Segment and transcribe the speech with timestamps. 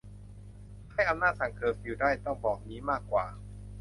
[0.93, 3.25] ให้อำนาจสั่งเคอร์ฟิวได้ ต้องบอกงี้มากกว่า